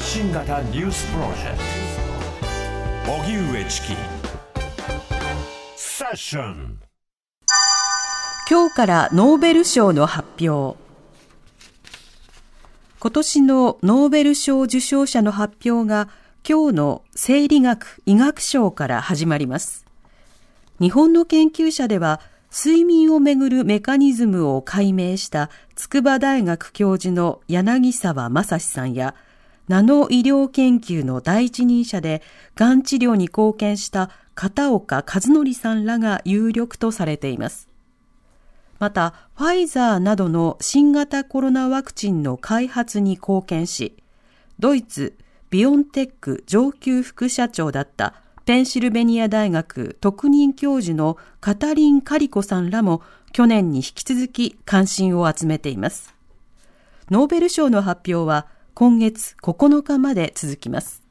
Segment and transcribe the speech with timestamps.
[0.00, 1.58] 発信型ニュースプロジェク
[3.04, 3.12] ト。
[3.12, 3.88] 荻上チキ。
[5.76, 6.78] セッション。
[8.48, 10.78] 今日からノーベル賞の発表。
[12.98, 16.08] 今年のノーベル賞受賞者の発表が
[16.48, 19.84] 今日の生理学医学賞から始まります。
[20.80, 29.14] 日本の研究者では睡眠をめぐるメカニズムを解明した筑波大学教授の柳沢正史さんや、
[29.68, 32.22] ナノ医療研究の第一人者で、
[32.54, 37.68] がん治療に貢献した片岡和則さんらが有力とされています。
[38.78, 43.96] また、ファイザーなどの新型コロナワクチンの開発に貢献し、
[44.58, 45.16] ドイツ
[45.50, 48.14] ビオンテック上級副社長だった
[48.46, 56.14] ペンシルベニア大学特任教授のカタリン・カリコさんらも去年に引き続き関心を集めています。
[57.10, 61.02] ノーベル賞の発表は今月9日まで続きます。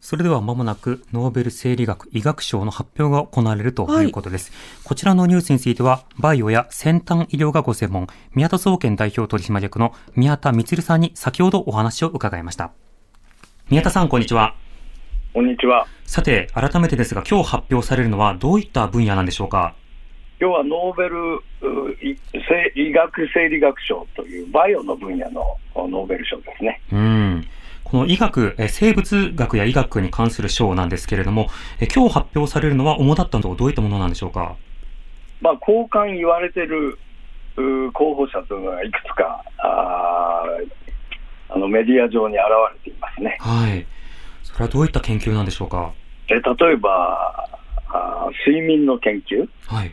[0.00, 4.50] それでは間もなくノーベル生理学医学賞の発表が行われるということです。
[4.50, 12.72] はい、こちらのニュースについては、バイオや先端医療がご専門、宮田総研代表取締役の宮田光さんに先ほどお話を伺いました。
[13.68, 14.54] 宮田さん、こんにちは。
[15.34, 15.86] こんにちは。
[16.04, 19.74] さて、改めてですが、今日発表されるのはどういった分野なんでしょうか？
[20.38, 21.40] 今日はノーベル
[22.74, 26.82] 医学生理学賞というバイオの分野のノーベル賞ですね。
[26.92, 27.48] うん。
[27.84, 31.46] この医学、生物学や医学に関する賞なんですけれども、
[31.94, 34.56] 今日発表されるのは主だったのはどういったものなんでしょうか？
[35.40, 36.98] まあ、交換言われてる
[37.94, 40.44] 候補者というのがいくつか、あ
[41.48, 42.44] あのメディア上に現
[42.84, 43.38] れていますね。
[43.40, 43.86] はい。
[44.42, 45.92] それはどういった研究なんでしょうか？
[46.28, 46.40] え例
[46.72, 47.48] えば
[47.88, 49.92] あ、睡眠の研究、はい、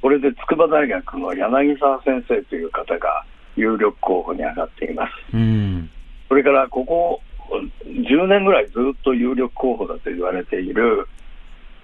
[0.00, 3.24] これで筑波大学の柳沢先生という方が
[3.56, 5.12] 有力候補に上がっています。
[5.34, 5.90] うん。
[6.28, 7.20] それからここ
[7.84, 11.08] 10年ぐらいずっと有力候補だと言われている、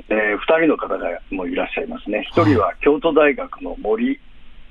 [0.09, 4.19] えー、2人の方がもいらっしゃいますね、1人は京都大学の森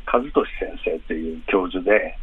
[0.06, 2.18] 和俊先生という教授で、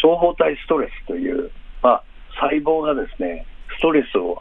[0.00, 1.50] 小胞体ストレスという、
[1.82, 2.02] まあ、
[2.40, 3.44] 細胞がですね
[3.76, 4.40] ストレスを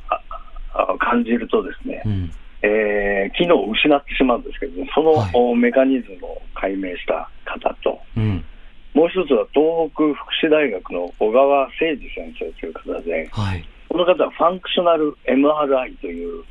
[1.00, 2.32] 感じるとですね、うん、
[2.62, 8.44] えー、機能を失ってしまうんですけど、その、はい、メカニズムを解明した方と、うん、
[8.94, 16.44] もう一つは東北福祉大学の小川誠二先生という方で、はい、この方はファンクショナル MRI という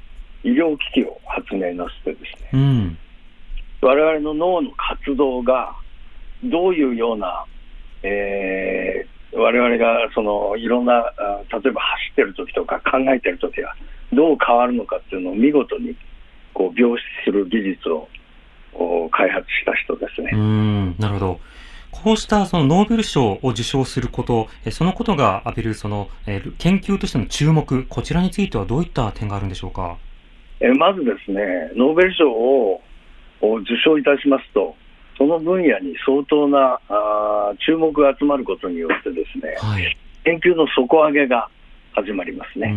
[0.44, 2.98] 医療機器を発明なすってですね、うん、
[3.82, 5.74] 我々の脳の活動が
[6.44, 7.44] どういうような、
[8.04, 11.12] えー、我々がそのいろんな、
[11.50, 13.74] 例えば走ってる時とか考えてる時は、
[14.12, 15.96] どう変わるのかっていうのを見事に
[16.54, 18.08] こう描出する技術を
[19.10, 20.30] 開発した人ですね。
[20.32, 21.40] うんなるほど。
[21.90, 29.96] こうしたそのノーベル賞を受賞すること、そのことが浴びるその、えー、研究としての注目、こちらについてはどういった点があるんでしょうか？
[30.60, 31.40] えまずですね、
[31.74, 32.82] ノーベル賞を
[33.40, 34.76] 受賞いたしますと、
[35.16, 41.48] その分野に相当なあ注目が集まることによってですね、はい、研究の底上げが
[41.92, 42.74] 始まりますね。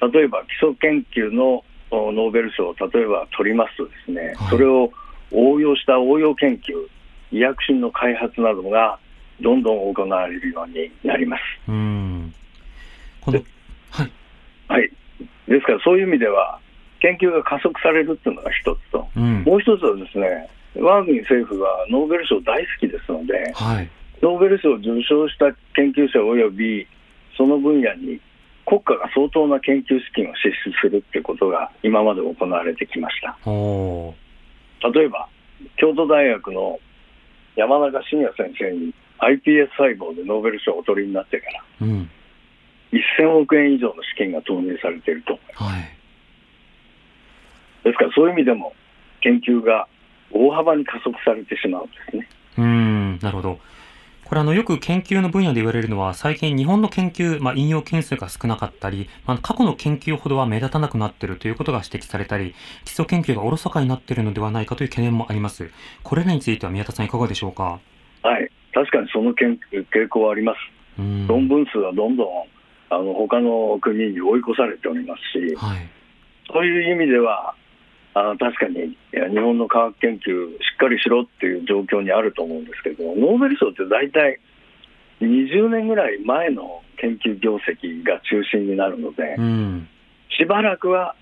[0.00, 4.90] 例えば基礎研究のノーベル賞を例えば取りますとですね、はい、それを
[5.30, 6.72] 応用した応用研究、
[7.32, 8.98] 医薬品の開発などが
[9.40, 11.42] どんどん行われるようになります。
[11.68, 12.34] うん。
[13.90, 14.12] はい、
[14.68, 14.90] はい、
[15.48, 16.58] ですからそういう意味では
[17.00, 23.88] 研究が加速されるというのが一つと、うん、もう一つはですね我が国政府はノーベル賞大好きですので、はい、
[24.22, 26.86] ノーベル賞を受賞した研究者及び
[27.36, 28.20] その分野に
[28.66, 35.28] 国家が相当な研究資金を支出するということが今まで行われてきました例えば
[35.76, 36.78] 京都大学の
[37.56, 41.46] 山中伸也先生に iPS 細胞でノーベル賞をお取りになってか
[41.80, 42.10] ら、うん、
[43.18, 45.82] 1000億円以上の資金が投入されていると思います、はい、
[47.84, 48.72] ですからそういう意味でも
[49.20, 49.88] 研究が
[50.32, 52.28] 大幅に加速されてしまうんですね。
[52.58, 53.58] うんなるほど。
[54.24, 62.54] これあの、よく研究の分野で言われるのは、最近日本の研究、まあ、引用件数が少なかったり、まあ、過去の研究ほどは目立たなくなっているということが指摘されたり、
[62.84, 65.70] 基礎研究がおろそかになっているのではないかという懸念もあります。
[66.02, 67.80] これらについては宮田さんいかがでしょうか？
[68.22, 68.50] はい。
[68.72, 70.58] 確かにその傾向はあります。
[71.28, 72.26] 論文数はどんどん、
[72.90, 75.88] あの、他の国に追い越されておりますし、はい、
[76.52, 77.54] そういう意味では、
[78.14, 78.96] あ確かに。
[79.12, 84.40] 日本の科学研究しっかりしろっていう状況にあると思うんですけどノーベル賞って大体
[85.20, 89.88] 20年ぐらい前の研究業績が中心になるので、うん、
[90.36, 91.14] しばらくは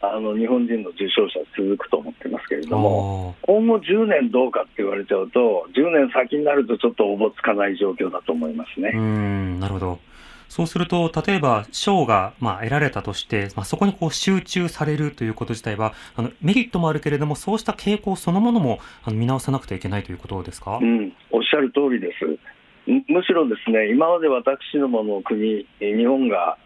[0.00, 8.92] あの日本人の受賞者続くと思ってますけれども今後10年どうかって言われちゃうと10年先になるとちょっとおぼつかない状況だと思いますね。
[8.94, 9.98] うんなるほど
[10.48, 22.24] そうすると、例えば賞がまあ得られたとして、まあ、そこにこう集中されるということ自体は、あのメリットもあるけれども、そうした傾向そのものもあの見直さなくてはいけないということですか、うん、おっしゃる通りです。
[22.86, 26.56] むむしろですね、今まで私どもの国、日本が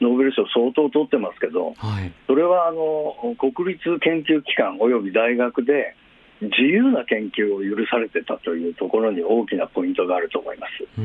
[0.00, 2.12] ノーベル賞相当取ってますけど、はい。
[2.26, 5.94] それはあの国立研究機関および大学で
[6.40, 11.00] 自由な研究を許されてたというところに大きなポイントがあると思います。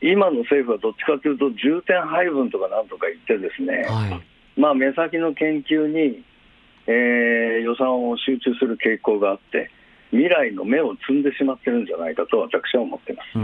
[0.00, 4.08] 今の政府はどっちかというと重点配分とかなんとか言ってですね、は
[4.56, 4.60] い。
[4.60, 6.22] まあ、目先の研究に、
[6.86, 7.34] えー
[7.64, 9.70] 予算を集中する傾向があって
[10.10, 13.38] 未来の芽を摘んでしまってるんじゃないかと私は思っています。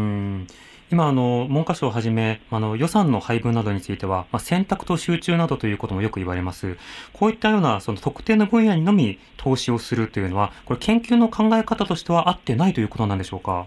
[0.92, 6.76] 今、あの、文科省をはじめ、あの、予算の配分などについては、まあ、選択と集中などということもよく言われます。
[7.12, 13.66] こういったような、その特定の分野にのみ投資をするというのは、これ研究の考え方としては合ってないということなんでしょうか？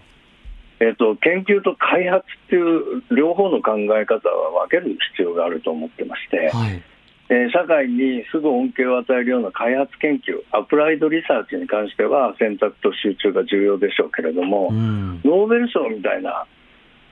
[0.80, 6.82] えー、と研究と開発っていう両方の考え方は分ける必要があると思ってまして、はい。
[7.30, 15.22] えー社会にすぐ恩恵を与えるような開発研究アプライドリサーチに関しては選択と集中が重要でしょうけれども、うん。
[15.24, 16.46] ノーベル賞みたいな、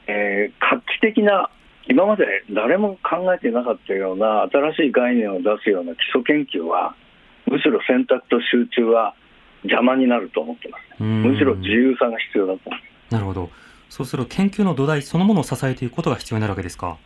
[0.07, 1.51] えー画期的な
[1.89, 6.95] 今まで誰も考えていなかったような新しい概念を出すような基礎研究は
[7.47, 9.15] むしろ選択と集中は
[9.65, 11.03] 邪魔になると思ってます。
[11.03, 12.71] むむしろ自由さが必要だと
[13.11, 13.51] なるほど。
[13.91, 16.97] そうすると研究の土台そのものを支えていくことが必要になるわけですか？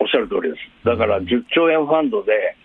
[0.00, 0.60] おっしゃる通りです。
[0.84, 2.56] だからうん10兆円ファンドで、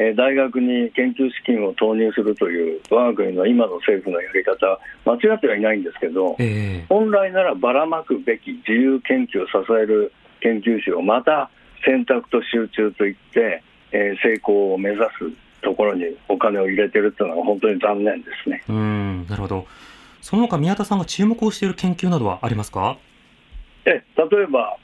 [0.00, 11.50] えー大学に研究資金を投入するという我が国の今の政府のやり方、間違ってはいないんですけど、ええ本来ならばらまくべき自由研究を支える研究費をまた
[11.84, 13.62] 選択と集中といって、
[13.92, 15.10] えー成功を目指す
[15.60, 18.62] ところにお金を入れてるっていうのが本当に残念ですね。
[18.68, 19.66] うーん、なるほど。
[20.22, 22.96] その他宮田さんが注目をしている研究などはありますか？
[23.84, 24.76] で例えば、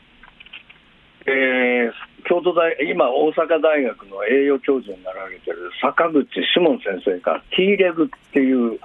[1.27, 1.93] えー
[2.27, 8.81] 京都大今、大阪大学の栄養教授になられている坂口志門先生が T レグっていう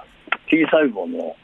[0.48, 1.36] T 細胞の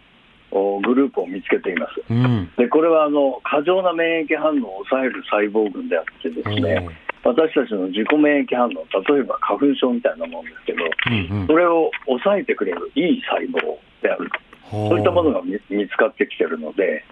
[0.50, 2.00] おグループを見つけています。
[2.08, 2.50] うん。
[2.56, 6.88] でこれはあの過剰な免疫反応を抑える細胞群であってですね、
[7.24, 14.30] 私たちの自己免疫反応、例えば花粉症みたいなもんですけど、うんうんそれを抑えてくれるいい細胞である、
[14.70, 17.04] そういったものが見見つかってきてるので、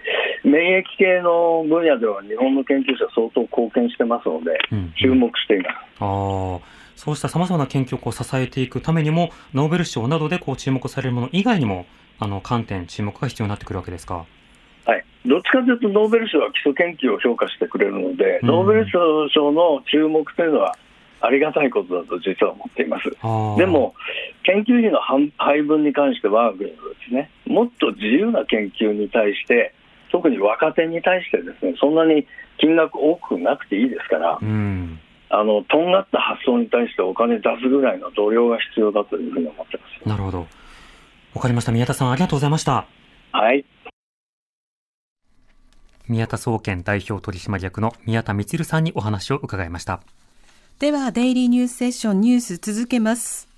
[0.44, 5.74] 免疫系の分野では日本の研究者、相当貢献してますので、うんうん注目しています。
[6.00, 6.60] ああ、
[6.96, 11.86] そうした様々な研究を支えていくためにも、ノーベル賞などでこう注目されるもの以外にも、
[12.18, 14.24] あの、観点、注目が必要になってくるわけですか？
[14.86, 20.76] はい、どっちかというと、ノーベル賞は基礎研究を評価してくれるので、うんノーベル賞の注目というのは
[21.20, 23.10] ありがたいことだと実は思っています。
[23.58, 23.94] でも、
[24.42, 26.76] 研究費の半配分に関して我が国はで
[27.08, 29.74] すね、もっと自由な研究に対して、
[30.12, 32.26] 特に若手に対してですね、そんなに
[32.58, 35.00] 金額多くなくていいですからう、ん。
[35.28, 40.08] あの、とんがった発想に対してお金出すぐらいの度量が必要だというふうに思ってます。
[40.08, 40.46] なるほど。
[41.34, 41.72] わかりました。
[41.72, 42.86] 宮田さん、ありがとうございました。
[43.32, 43.64] はい。
[46.08, 50.00] 宮田総研代表取締役の宮田光さんにお話を伺いました。
[50.78, 53.49] では、デイリーニュースセッションニュース続けます。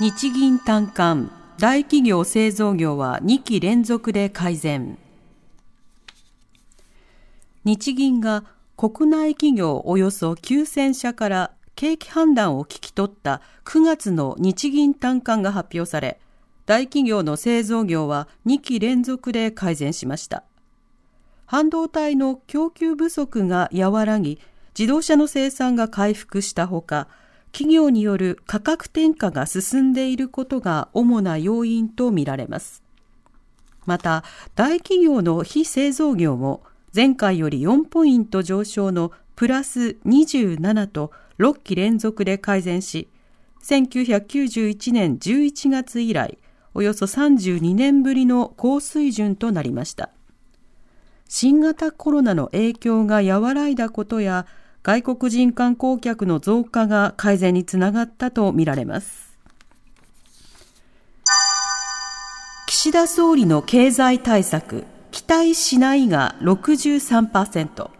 [0.00, 4.96] 日銀短観、大企業製造業は2期連続で改善。
[7.64, 8.44] 日銀が
[8.78, 16.18] 国内企業およそ9000社から景気判断を聞き取った9月の日銀短観が発表され、
[16.64, 20.42] 大企業の製造業は2期連続で改善しました。
[21.44, 24.40] 半導体の供給不足が和らぎ、
[24.78, 27.08] 自動車の生産が回復したほか、
[27.52, 32.82] 企業による価格転嫁が進んでいることが主な要因とみられます。
[33.84, 34.24] また、
[34.54, 36.62] 大企業の非製造業も
[36.94, 43.08] 前回より4ポイント上昇のプラス27と6期連続で改善し、
[43.62, 46.38] 1991年11月以来、
[46.74, 50.10] およそ32年ぶりの高水準となりました。
[51.28, 54.46] 新型コロナの影響が和らいだことや
[54.82, 59.32] 外国人観光客の増加が改善につながったとみられます。
[62.66, 67.90] 岸田総理の経済対策期待しないが63%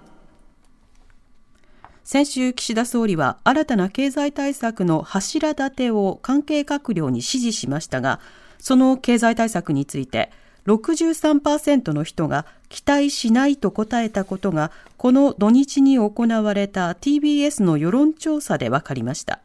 [2.03, 8.19] 先週岸田総理は新たな経済対策の柱立てを関係閣僚に指示しましたが
[8.59, 10.33] その経済対策について
[10.67, 19.41] 63%の人が期待しないと答えたことがこの土日に行われた TBS の世論調査で分かりました。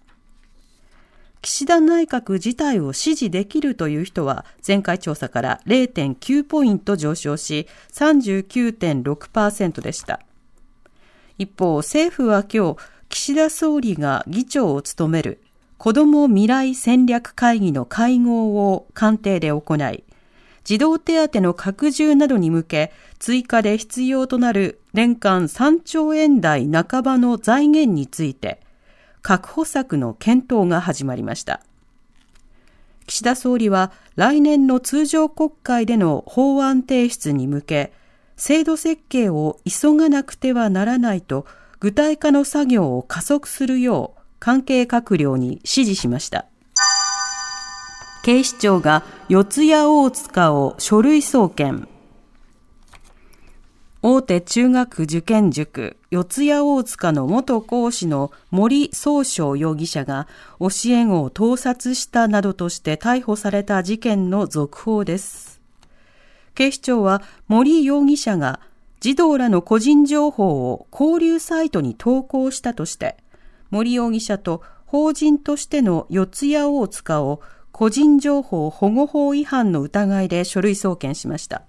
[1.41, 10.19] 岸田内閣自体を支持できるという人は前回調査から0.9ポイント上昇し39.6%でした。
[11.37, 12.77] 一方、政府は今日、
[13.09, 15.41] 岸田総理が議長を務める
[15.77, 20.03] 子ども未来戦略会議の会合を官邸で行い、
[20.67, 28.59] 児童手当の拡充などに向け、追加で必要となる年間3兆円台半ばの財源について、
[29.21, 31.61] 確保策の検討が始まりました。
[33.05, 37.93] 岸田総理は来年の通常国会での法案提出に向け、
[38.35, 41.45] 制度設計を急がなくてはならないと
[41.79, 46.45] 具体化の作業を加速するよう関係閣僚に指示しました。
[48.27, 51.87] 警視庁が四谷大塚を書類送検。
[54.01, 60.27] 大手中学受験塾四谷大塚の元講師の森総章容疑者が
[60.59, 65.61] 教え子を盗撮したなどとして逮捕された事件の続報です。
[66.53, 68.59] 警視庁は森容疑者が
[68.99, 73.15] 児童らの個人情報を交流サイトに投稿したとして
[73.69, 77.41] 森容疑者と法人としての四谷大塚を
[77.77, 81.61] 個人情報保護法違反の疑いで書類送検しました。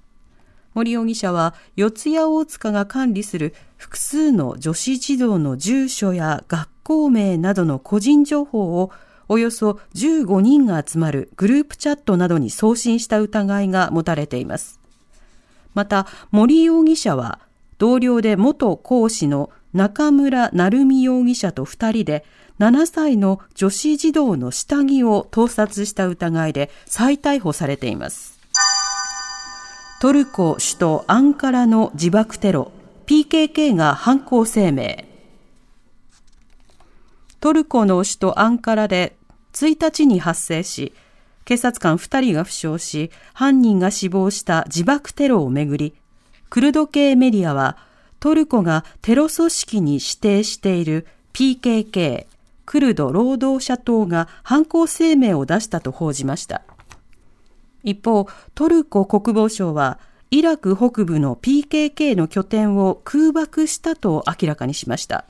[0.73, 8.91] 森容疑者は四谷大塚が管理する複数の女子児童の住所や学校名などの個人情報を
[9.29, 14.81] およそ15人が集まるグループチャットなどに送信した疑いが持たれています。
[15.75, 17.39] また、森容疑者は
[17.77, 22.25] 同僚で元講師の中村成美容疑者と2人で
[22.59, 28.39] 7歳の女子児童の下着を盗撮した疑いで再逮捕されています。
[30.01, 32.71] トルコ首都アンカラの自爆テロ、
[33.07, 35.05] PKK が犯行声明。
[37.41, 39.17] トルコの首都アンカラで
[39.55, 40.93] 1日に発生し、
[41.45, 45.95] 警察官2人が負傷し、犯人が死亡した自爆テロをめぐり、
[46.51, 47.77] クルド系メディアは
[48.21, 52.27] トルコがテロ組織に指定している PKK、
[52.67, 56.63] クルド労働者党が犯行声明を出したと報じました。
[57.85, 59.99] 一方、トルコ国防省は、
[60.31, 65.25] イラク北部の PKK の拠点を空爆したと明らかにしました。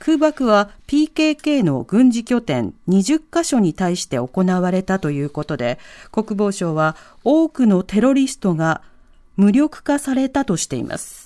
[0.00, 5.78] 空爆は PKK の軍事拠点20カ所に対して行われたということで、
[6.10, 8.82] 国防省は多くのテロリストが
[9.36, 11.23] 無力化されたとしています。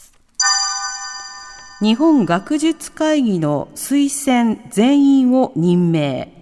[1.80, 6.34] 日本学術会議の推薦全員を任命。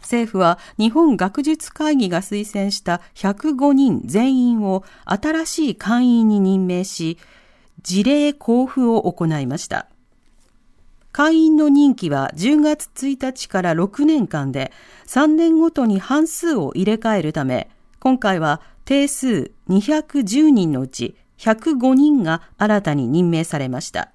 [0.00, 7.16] 政府は日本学術会議が推薦した105人全員を新しい会員に任命し、
[7.80, 9.88] 事例交付を行いました。
[11.10, 14.70] 会員の任期は10月1日から6年間で
[15.06, 17.70] 3年ごとに半数を入れ替えるため、
[18.00, 24.12] 今回は定数210人のうち105人が新たに任命されました。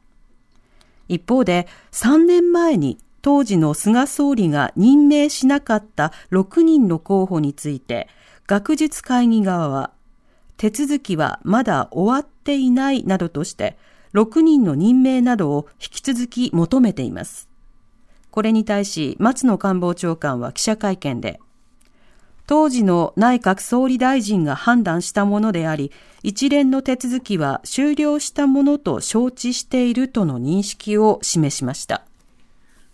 [1.07, 8.07] 一方で、3年前に当時の菅総理が任命しなかった6人の候補について、
[8.47, 9.91] 学術会議側は、
[10.57, 13.77] 手続きはまだ終わっていないなどとして、
[14.13, 17.49] 6人の任命などを引き続き求めています。
[18.29, 21.39] これに対し、松野官房長官は記者会見で、
[22.51, 25.89] 当時の内閣総理大臣が判断したものであり、
[26.21, 32.03] 一連の手続きは終了したものと承知しているとの認識を示しました。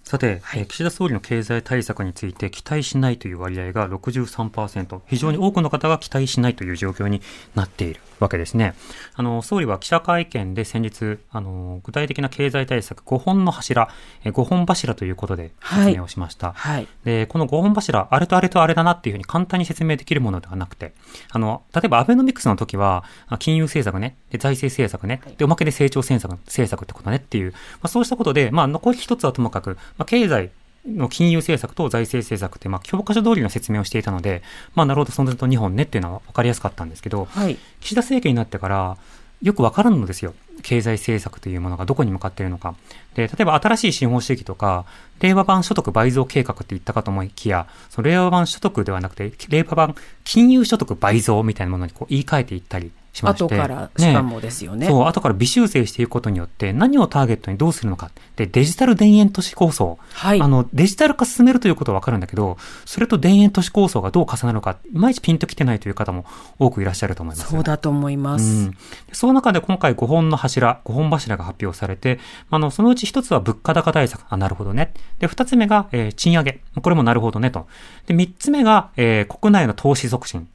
[0.08, 7.22] さて、はい、岸田総理の経済対策について期待しないという割合が63%、非常に多くの方が期待しないという状況に
[7.56, 8.74] なっているわけですね。
[9.16, 13.90] あの、総理は記者会見で先日、あの、具体的な経済対策5本の柱、
[14.24, 16.54] 5本柱ということで説明をしました。
[16.54, 16.76] はい。
[16.76, 20.94] はい、で、この5本柱、あれとあれとあれだなっていうふうに簡単に説明できるものではなくて、
[21.32, 23.04] あの、例えばアベノミクスの時は、
[23.40, 30.52] 金融政策ね、で財政政策ね、で、おまけで成長政策政策ってことねっていう、まあ、そうしたことで、まあ、残り一つはともかく、まあ、経済、
[30.88, 34.42] の金融政策と財政政策って、まあ、教科書通りの説明をしていたので、
[34.74, 38.98] まあ、なるほど、そのと日本ねっていうのは分かりやすかったんですけど、はい、岸田政権になってから、
[39.42, 40.34] よく分からんのですよ。
[40.64, 42.74] 経済政策というものがどこに向かっているのか。
[43.14, 44.86] で、例えば新しい資本主義とか、
[45.20, 53.44] 令和版所得倍増計画って言ったかと思いきや、その令和版所得ではなくて、令和版金融所得倍増みたいなものにこう言い換えていったりしまして。
[53.44, 54.86] 後からしかもですよね。
[54.86, 58.12] ねそう、後から微修正していくことによって何をターゲットにどうするのか。
[58.36, 59.98] で、デジタル田園都市構想。
[60.14, 60.42] はい。
[60.42, 66.26] あの、デジタル化進めるということはわかるんだけど、それと田園都市構想がどう重なるのか、いまいちピンときてないという方も
[66.60, 67.50] 多くいらっしゃると思います。
[67.50, 68.46] そうだと思います。
[68.46, 68.78] うん。
[69.12, 72.20] その中で今回5本の柱、5本柱が発表されて、
[72.52, 74.24] あの、そのうち1つは物価高対策。
[74.30, 74.94] あ、なるほどね。
[75.20, 76.62] で、2つ目が、えー、賃上げ。
[76.82, 77.68] これもなるほどねと。
[78.06, 80.48] で、3つ目が、えー、国内の投資促進。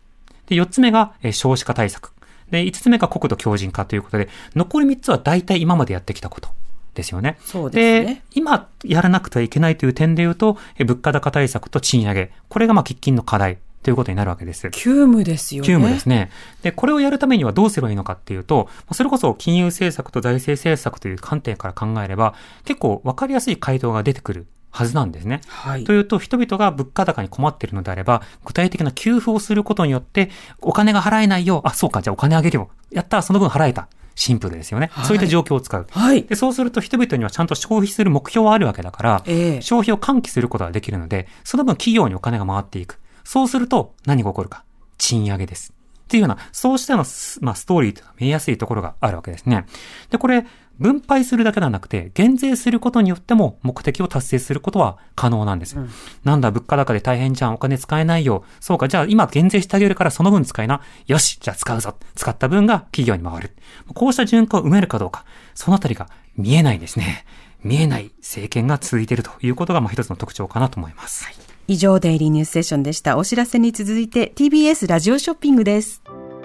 [0.46, 2.12] で、4つ目が、えー、少子化対策。
[2.52, 6.50] で、5つ目が国土強靭化ということで、残り3つは大体今までやってきたこと。
[6.94, 7.38] ですよね。
[7.44, 8.22] そうですね。
[8.34, 12.30] 今やらなくてはいけないという点で言うと、物価高対策と賃上げ。
[12.50, 14.68] これがまあ喫緊の課題ということになるわけです。
[14.70, 15.66] 急務ですよね。
[15.66, 16.30] 急務ですね。
[16.62, 22.34] で、これをやるためにはどうすればいいのかっていうと、それこそ金融政策と財政政策という観点から考えれば、
[22.66, 25.42] 結構わかりやすい回答が出てくるはずなんですね。
[25.46, 25.84] はい。
[25.84, 31.60] というと、人々が物価高に困っているのであれば、具体的な給付をすることによって、お金が払えないよ。
[31.64, 32.70] あ、そうか、じゃあお金あげるよ。
[32.90, 33.88] やったらその分払えた。
[34.14, 34.90] シンプルですよね。
[34.92, 35.86] はいそういった状況を使う。
[35.90, 36.24] はい。
[36.24, 42.98] で、そうすると人々にはちゃんと消費する目標はあるわけだから、ええ消費を喚起することができるので、その分企業にお金が回っていく。
[43.24, 44.64] そうすると何が起こるか。
[44.98, 45.72] 賃上げです。
[46.04, 49.64] っていうような、そうしたのス、まあ、ストーリーというのが見えやすいところがあるわけですね。
[50.10, 50.44] で、これ、
[50.78, 55.76] 分配するだけではなくて、減税することによっても目的を達成することは可能なんです。
[56.24, 58.44] なんだ、物価高で大変じゃん、お金使えないよ。
[58.60, 60.80] そうか、じゃあ今減税してあげるからその分使いな。
[61.06, 61.96] よし、じゃあ使うぞ。
[62.14, 63.56] 使った分が企業に回る。
[63.94, 65.24] こうした循環を埋めるかどうか、
[65.54, 67.24] そのあたりが見えないですね。
[67.62, 71.28] 見えない政権が続いているということが、まあ一つの特徴かなと思います。
[71.68, 73.16] 以上、デイリーニュースセッションでした。
[73.16, 76.02] お知らせに続いて TBS ラジオショッピングです。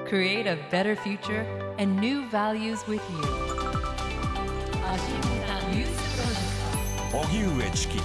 [0.10, 1.44] Create a better future
[1.78, 3.67] and new values with you.
[7.12, 7.98] 荻上チキ。
[7.98, 8.04] ト